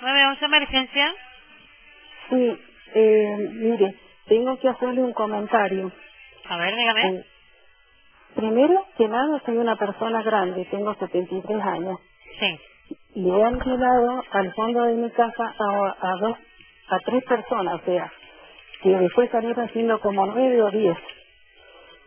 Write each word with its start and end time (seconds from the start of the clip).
911 0.00 0.44
emergencia. 0.44 1.14
Sí, 2.30 2.58
eh, 2.94 3.36
mire, 3.52 3.94
tengo 4.26 4.58
que 4.58 4.68
hacerle 4.68 5.02
un 5.02 5.12
comentario. 5.12 5.90
A 6.48 6.56
ver, 6.58 6.74
dígame. 6.74 7.02
Eh, 7.08 7.24
primero 8.34 8.86
que 8.96 9.08
nada, 9.08 9.40
soy 9.44 9.56
una 9.56 9.76
persona 9.76 10.22
grande, 10.22 10.64
tengo 10.66 10.94
73 10.94 11.62
años. 11.62 11.98
Sí. 12.40 12.60
Y 13.14 13.30
he 13.30 13.44
alquilado 13.44 14.22
al 14.32 14.52
fondo 14.54 14.82
de 14.82 14.94
mi 14.94 15.10
casa 15.10 15.44
a, 15.58 15.96
a 16.08 16.12
dos, 16.20 16.36
a 16.88 16.98
tres 17.04 17.24
personas, 17.24 17.74
o 17.74 17.84
sea, 17.84 18.12
que 18.82 18.90
después 18.90 19.30
salieron 19.30 19.68
siendo 19.70 19.98
como 20.00 20.26
nueve 20.26 20.62
o 20.62 20.70
diez. 20.70 20.98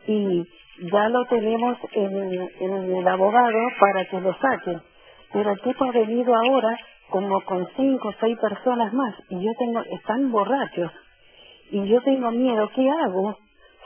Y 0.07 0.43
ya 0.91 1.09
lo 1.09 1.25
tenemos 1.25 1.77
en, 1.91 2.49
en 2.59 2.95
el 2.95 3.07
abogado 3.07 3.59
para 3.79 4.05
que 4.05 4.21
lo 4.21 4.33
saquen. 4.35 4.81
Pero 5.33 5.51
el 5.51 5.61
tipo 5.61 5.83
ha 5.85 5.91
venido 5.91 6.33
ahora 6.33 6.77
como 7.09 7.41
con 7.41 7.67
cinco 7.75 8.09
o 8.09 8.13
seis 8.19 8.37
personas 8.39 8.93
más 8.93 9.15
y 9.29 9.41
yo 9.43 9.51
tengo, 9.59 9.81
están 9.91 10.31
borrachos. 10.31 10.91
Y 11.71 11.87
yo 11.87 12.01
tengo 12.01 12.31
miedo, 12.31 12.69
¿qué 12.75 12.89
hago? 12.89 13.37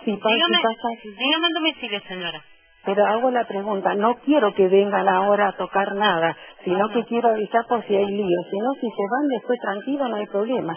Si 0.06 0.16
pasa, 0.18 0.36
Dígame, 0.36 0.58
si 0.58 0.64
pasa, 0.64 0.88
dígame 1.20 1.48
el 1.48 1.54
domicilio, 1.54 2.02
señora. 2.08 2.42
pero 2.86 3.06
hago 3.06 3.32
la 3.32 3.46
pregunta, 3.46 3.94
no 3.96 4.16
quiero 4.26 4.54
que 4.54 4.68
vengan 4.68 5.08
ahora 5.08 5.50
a 5.50 5.58
tocar 5.58 5.96
nada, 5.96 6.36
sino 6.64 6.86
Ajá. 6.86 6.94
que 6.94 7.04
quiero 7.06 7.30
avisar 7.30 7.66
por 7.68 7.86
si 7.88 7.96
hay 7.96 8.06
lío, 8.06 8.40
sino 8.52 8.74
si 8.76 8.88
se 8.90 9.04
van 9.12 9.28
después 9.30 9.60
tranquilo 9.62 10.08
no 10.08 10.16
hay 10.18 10.26
problema. 10.28 10.74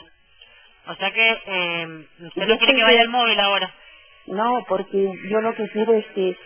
O 0.89 0.95
sea 0.95 1.11
que 1.13 1.39
eh, 1.47 2.07
usted 2.27 2.47
no 2.47 2.59
quiere 2.59 2.75
que 2.75 2.83
vaya 2.85 3.03
al 3.03 3.09
móvil 3.09 3.41
ahora. 3.41 3.71
No, 4.29 4.65
porque 4.69 5.13
yo 5.31 5.41
lo 5.41 5.55
que 5.55 5.69
quiero 5.69 5.95
es 5.95 6.07
que, 6.15 6.37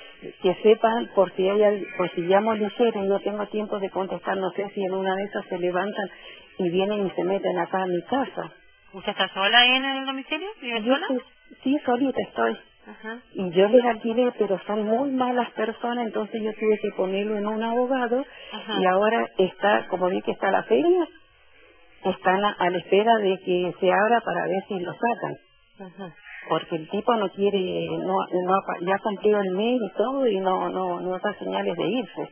que 0.43 0.55
sepan, 0.63 1.09
por 1.15 1.33
si 1.35 1.49
hay, 1.49 1.85
por 1.97 2.11
si 2.11 2.21
llamo 2.23 2.55
ligero 2.55 3.05
y 3.05 3.09
no 3.09 3.19
tengo 3.21 3.47
tiempo 3.47 3.79
de 3.79 3.91
contestar, 3.91 4.37
no 4.37 4.51
sé 4.51 4.69
si 4.75 4.83
en 4.85 4.93
una 4.95 5.15
de 5.15 5.25
esas 5.25 5.47
se 5.47 5.59
levantan 5.59 6.11
y 6.59 6.69
vienen 6.71 7.07
y 7.07 7.11
se 7.11 7.25
meten 7.25 7.59
acá 7.59 7.83
a 7.83 7.87
mi 7.87 8.03
casa. 8.03 8.53
¿Usted 8.93 9.13
está 9.13 9.29
sola 9.33 9.59
ahí 9.61 9.71
en 9.71 9.85
el 9.85 10.07
domicilio? 10.07 10.49
¿Vive 10.61 10.83
Yo 10.83 10.95
sola? 10.95 11.07
sí, 11.09 11.19
sí, 11.63 11.79
solita 11.87 12.21
estoy. 12.29 12.57
Ajá. 12.87 13.19
Y 13.35 13.51
yo 13.51 13.69
les 13.69 13.85
alquilé, 13.85 14.33
pero 14.39 14.59
son 14.67 14.85
muy 14.85 15.11
malas 15.13 15.51
personas, 15.53 16.07
entonces 16.07 16.43
yo 16.43 16.53
tuve 16.55 16.79
que 16.83 16.91
ponerlo 16.97 17.37
en 17.37 17.47
un 17.47 17.63
abogado 17.63 18.25
Ajá. 18.53 18.81
y 18.81 18.87
ahora 18.87 19.27
está, 19.39 19.87
como 19.89 20.09
vi 20.09 20.21
que 20.23 20.33
está 20.33 20.51
la 20.51 20.65
feria, 20.65 21.07
están 22.05 22.45
a, 22.45 22.51
a 22.59 22.71
la 22.71 22.79
espera 22.79 23.13
de 23.19 23.39
que 23.45 23.75
se 23.79 23.93
abra 23.93 24.21
para 24.23 24.47
ver 24.47 24.65
si 24.69 24.81
lo 24.81 24.93
sacan. 24.93 25.37
Ajá. 25.89 26.15
Porque 26.49 26.77
el 26.77 26.89
tipo 26.89 27.15
no 27.17 27.29
quiere, 27.31 27.87
no, 27.91 28.15
no 28.15 28.55
ha 28.55 28.63
ya 28.81 28.99
cumplió 28.99 29.41
el 29.41 29.51
mes 29.51 29.79
y 29.81 29.97
todo 29.97 30.27
y 30.27 30.39
no, 30.41 30.69
no, 30.71 31.01
no 31.01 31.19
da 31.19 31.35
señales 31.39 31.77
de 31.77 31.89
irse. 31.89 32.29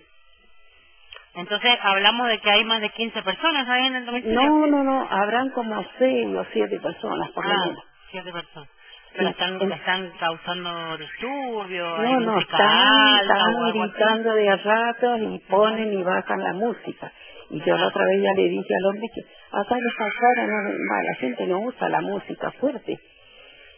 Entonces 1.35 1.79
hablamos 1.83 2.27
de 2.29 2.39
que 2.41 2.51
hay 2.51 2.65
más 2.65 2.81
de 2.81 2.91
15 2.91 3.23
personas 3.23 3.69
ahí 3.69 3.87
en 3.87 3.97
el 3.97 4.07
domicilio. 4.07 4.41
No, 4.43 4.67
no, 4.67 4.83
no, 4.83 5.07
habrán 5.11 5.51
como 5.51 5.85
seis 5.99 6.27
o 6.35 6.45
siete 6.53 6.81
personas 6.81 7.31
por 7.31 7.47
lo 7.47 7.53
ah, 7.53 7.67
menos. 7.67 7.85
siete 8.11 8.33
personas. 8.33 8.69
Pero 9.13 9.25
Sí, 9.29 9.31
están, 9.31 9.63
en- 9.63 9.73
están 9.73 10.13
causando 10.19 10.97
disturbios, 10.99 11.99
No, 11.99 12.21
no, 12.21 12.41
están, 12.41 13.21
están 13.21 13.73
gritando 13.73 14.35
de 14.35 14.51
a 14.51 14.57
ratos 14.57 15.21
y 15.21 15.39
ponen 15.49 15.93
y 15.93 16.03
bajan 16.03 16.43
la 16.43 16.53
música. 16.55 17.13
Y 17.51 17.61
yo 17.65 17.77
la 17.77 17.87
otra 17.87 18.05
vez 18.05 18.23
ya 18.23 18.31
le 18.37 18.49
dije 18.49 18.75
al 18.77 18.87
hombre 18.87 19.09
que 19.15 19.21
acá 19.53 19.75
en 19.77 19.87
esta 19.89 20.47
no, 20.47 20.63
no, 20.63 21.03
la 21.03 21.15
gente 21.21 21.47
no 21.47 21.59
usa 21.61 21.89
la 21.89 22.01
música 22.01 22.51
fuerte. 22.53 22.99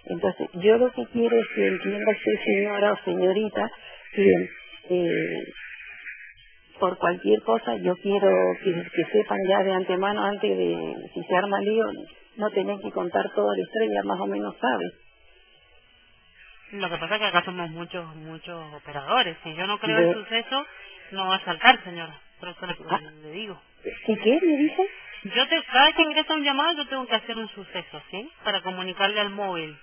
Entonces, 0.06 0.48
yo 0.54 0.78
lo 0.78 0.90
que 0.92 1.04
quiero 1.12 1.36
es 1.38 1.46
que 1.54 1.66
entienda 1.66 2.10
usted, 2.12 2.44
señora 2.44 2.92
o 2.92 3.04
señorita, 3.04 3.70
que 4.14 4.30
eh, 4.90 5.42
por 6.78 6.96
cualquier 6.98 7.40
cosa 7.42 7.76
yo 7.76 7.94
quiero 7.96 8.28
que, 8.64 8.72
que 8.72 9.04
sepan 9.12 9.38
ya 9.48 9.62
de 9.62 9.72
antemano, 9.72 10.24
antes 10.24 10.56
de, 10.56 10.96
si 11.14 11.22
se 11.22 11.36
arma 11.36 11.60
lío, 11.60 11.84
no 12.36 12.50
tener 12.50 12.78
que 12.80 12.90
contar 12.90 13.24
toda 13.34 13.54
la 13.54 13.62
historia, 13.62 14.02
más 14.04 14.20
o 14.20 14.26
menos 14.26 14.56
sabe. 14.58 14.84
Lo 16.72 16.88
que 16.88 16.96
pasa 16.98 17.14
es 17.16 17.20
que 17.20 17.26
acá 17.26 17.44
somos 17.44 17.68
muchos, 17.70 18.14
muchos 18.16 18.74
operadores. 18.74 19.36
Si 19.42 19.54
yo 19.54 19.66
no 19.66 19.78
creo 19.78 19.98
De- 19.98 20.08
el 20.08 20.14
suceso, 20.14 20.66
no 21.12 21.26
va 21.28 21.36
a 21.36 21.44
saltar, 21.44 21.82
señora. 21.84 22.18
Por 22.38 22.48
eso 22.48 22.58
Ah. 22.88 23.00
le 23.22 23.30
digo. 23.32 23.60
¿Sí 24.06 24.16
qué 24.22 24.38
me 24.42 24.56
dice? 24.56 24.82
Yo 25.24 25.48
te, 25.48 25.62
cada 25.64 25.86
vez 25.86 25.96
que 25.96 26.02
ingresa 26.02 26.32
un 26.34 26.44
llamado, 26.44 26.72
yo 26.78 26.88
tengo 26.88 27.06
que 27.06 27.14
hacer 27.16 27.36
un 27.36 27.48
suceso, 27.48 28.00
¿sí? 28.10 28.30
Para 28.44 28.62
comunicarle 28.62 29.20
al 29.20 29.30
móvil. 29.30 29.76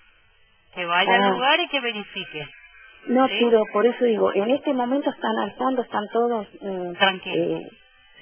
Que 0.77 0.85
vaya 0.85 1.11
Ah. 1.11 1.25
al 1.25 1.31
lugar 1.33 1.59
y 1.59 1.67
que 1.69 1.79
verifique. 1.81 2.47
No, 3.07 3.27
Sí. 3.27 3.33
pero 3.39 3.63
por 3.73 3.83
eso 3.87 4.05
digo, 4.05 4.31
en 4.35 4.51
este 4.51 4.73
momento 4.75 5.09
están 5.09 5.35
al 5.39 5.51
fondo, 5.55 5.81
están 5.81 6.03
todos 6.13 6.47
mm, 6.61 6.93
Tranquilos. 6.93 7.61
eh, 7.63 7.67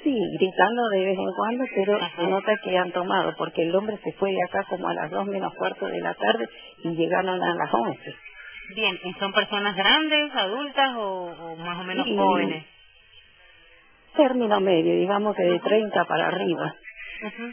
sí, 0.04 0.18
gritando 0.40 0.82
de 0.94 1.06
vez 1.06 1.18
en 1.20 1.32
cuando, 1.36 1.66
pero 1.76 1.96
Ajá. 1.98 2.12
se 2.16 2.28
nota 2.28 2.56
que 2.64 2.78
han 2.78 2.92
tomado, 2.94 3.34
porque 3.38 3.64
el 3.64 3.76
hombre 3.76 3.98
se 4.02 4.14
fue 4.14 4.32
de 4.32 4.42
acá 4.48 4.64
como 4.70 4.88
a 4.88 4.94
las 4.94 5.12
dos 5.12 5.26
menos 5.28 5.54
cuarto 5.56 5.86
de 5.88 6.00
la 6.00 6.14
tarde 6.14 6.48
y 6.86 6.90
llegaron 6.96 7.44
a 7.44 7.56
las 7.56 7.74
once. 7.74 8.16
Bien, 8.74 8.98
¿y 9.04 9.14
son 9.16 9.34
personas 9.34 9.76
grandes, 9.76 10.34
adultas 10.34 10.96
o, 10.96 11.26
o 11.26 11.56
más 11.58 11.78
o 11.80 11.84
menos 11.84 12.06
Sí. 12.08 12.16
jóvenes? 12.16 12.66
Término 14.16 14.62
medio, 14.62 14.94
digamos 14.96 15.36
que 15.36 15.44
de 15.44 15.60
30 15.60 16.06
para 16.06 16.28
arriba, 16.28 16.74
Ujú. 17.24 17.52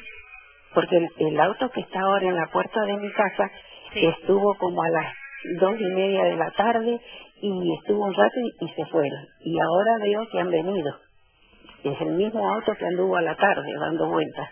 porque 0.75 0.97
el, 0.97 1.09
el 1.19 1.41
auto 1.41 1.69
que 1.71 1.81
está 1.81 2.01
ahora 2.03 2.25
en 2.29 2.37
la 2.37 2.47
puerta 2.53 2.81
de 2.87 2.97
mi 2.99 3.11
casa 3.11 3.51
Sí. 3.93 4.07
estuvo 4.07 4.55
como 4.55 4.83
a 4.83 4.89
las 4.89 5.15
dos 5.61 5.75
y 5.81 5.85
media 5.95 6.25
de 6.25 6.37
la 6.37 6.51
tarde 6.53 7.01
y 7.41 7.75
estuvo 7.75 8.05
un 8.05 8.15
rato 8.15 8.35
y, 8.41 8.65
y 8.65 8.69
se 8.71 8.87
fueron. 8.87 9.27
Y 9.45 9.55
ahora 9.61 9.99
veo 10.03 10.29
que 10.31 10.41
han 10.41 10.51
venido. 10.51 10.97
Es 11.85 12.01
el 12.01 12.13
mismo 12.13 12.49
auto 12.49 12.75
que 12.75 12.87
anduvo 12.87 13.17
a 13.17 13.23
la 13.23 13.35
tarde 13.35 13.69
dando 13.81 14.09
vueltas. 14.09 14.49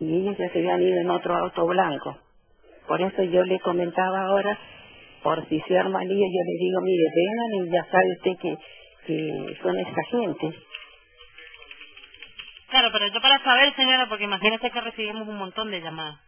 Y 0.00 0.14
ellos 0.20 0.36
ya 0.38 0.48
se 0.50 0.58
habían 0.58 0.82
ido 0.82 1.00
en 1.00 1.10
otro 1.10 1.36
auto 1.36 1.66
blanco. 1.66 2.18
Por 2.86 3.00
eso 3.00 3.22
yo 3.24 3.42
le 3.44 3.58
comentaba 3.60 4.22
ahora, 4.26 4.58
por 5.22 5.46
si 5.48 5.60
se 5.60 5.78
arma 5.78 6.02
lío, 6.04 6.14
yo 6.16 6.42
le 6.44 6.58
digo, 6.58 6.80
mire, 6.82 7.04
vengan 7.16 7.66
y 7.66 7.70
ya 7.72 7.84
sabe 7.90 8.12
usted 8.16 8.32
que, 8.40 8.56
que 9.06 9.56
son 9.62 9.78
esta 9.78 10.02
gente. 10.10 10.58
Claro, 12.68 12.88
pero 12.92 13.06
yo 13.08 13.20
para 13.20 13.42
saber, 13.42 13.74
señora, 13.74 14.08
porque 14.08 14.24
imagínese 14.24 14.70
que 14.70 14.80
recibimos 14.80 15.28
un 15.28 15.36
montón 15.38 15.70
de 15.70 15.80
llamadas. 15.80 16.20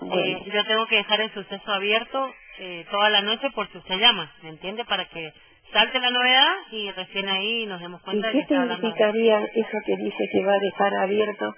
Bueno, 0.00 0.38
Eh, 0.38 0.50
yo 0.52 0.64
tengo 0.64 0.86
que 0.86 0.96
dejar 0.96 1.20
el 1.20 1.32
suceso 1.34 1.72
abierto 1.72 2.32
eh, 2.58 2.86
toda 2.90 3.10
la 3.10 3.22
noche 3.22 3.50
por 3.50 3.68
si 3.70 3.78
usted 3.78 3.96
llama, 3.98 4.32
¿me 4.42 4.50
entiende? 4.50 4.84
Para 4.84 5.06
que 5.06 5.32
salte 5.72 5.98
la 6.00 6.10
novedad 6.10 6.54
y 6.72 6.90
recién 6.92 7.28
ahí 7.28 7.66
nos 7.66 7.80
demos 7.80 8.00
¿Y 8.00 8.04
cuenta 8.04 8.28
de 8.28 8.32
que 8.40 8.46
qué 8.46 8.54
hablando. 8.56 8.76
significaría 8.76 9.38
eso 9.40 9.78
que 9.86 9.96
dice 9.96 10.24
que 10.32 10.44
va 10.44 10.52
a 10.52 10.58
dejar 10.58 10.94
abierto? 10.94 11.54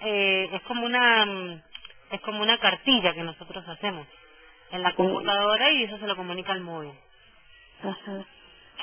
Eh, 0.00 0.48
es 0.52 0.62
como 0.62 0.84
una 0.86 1.24
mm, 1.26 1.62
es 2.12 2.20
como 2.20 2.42
una 2.42 2.58
cartilla 2.58 3.12
que 3.14 3.22
nosotros 3.22 3.66
hacemos 3.68 4.06
en 4.72 4.82
la 4.82 4.92
computadora 4.94 5.70
y 5.70 5.84
eso 5.84 5.98
se 5.98 6.06
lo 6.06 6.16
comunica 6.16 6.52
al 6.52 6.60
móvil. 6.60 6.92
Ajá. 7.82 8.24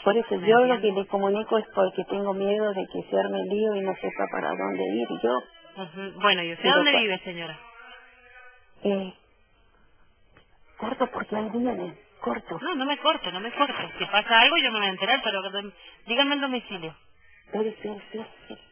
Por 0.03 0.17
eso 0.17 0.37
¿Me 0.37 0.47
yo 0.47 0.65
lo 0.65 0.81
que 0.81 0.91
le 0.91 1.05
comunico 1.07 1.57
es 1.57 1.65
porque 1.73 2.03
tengo 2.09 2.33
miedo 2.33 2.73
de 2.73 2.85
que 2.91 3.09
se 3.09 3.19
arme 3.19 3.39
el 3.41 3.47
lío 3.49 3.75
y 3.75 3.81
no 3.81 3.95
sepa 3.95 4.25
para 4.31 4.49
dónde 4.49 4.83
ir. 4.95 5.07
Yo, 5.23 5.83
Ujú. 5.83 6.19
Bueno, 6.21 6.43
¿y 6.43 6.51
usted 6.51 6.63
Pero 6.63 6.75
dónde 6.77 6.91
vive, 6.99 7.19
señora? 7.19 7.57
Eh, 8.83 9.13
corto 10.77 11.07
porque 11.11 11.35
ahí 11.35 11.49
viene, 11.51 11.97
corto. 12.21 12.59
No, 12.61 12.75
no 12.75 12.85
me 12.85 12.97
corte, 12.99 13.31
no 13.31 13.39
me 13.41 13.51
corte. 13.53 13.93
Si 13.99 14.05
pasa 14.07 14.41
algo 14.41 14.57
yo 14.57 14.71
me 14.71 14.79
voy 14.79 14.87
a 14.87 14.91
enterar, 14.91 15.21
pero 15.23 15.41
díganme 16.07 16.35
el 16.35 16.41
domicilio. 16.41 16.95
Espere, 17.47 17.69
espere, 17.69 17.97
espere. 17.97 18.62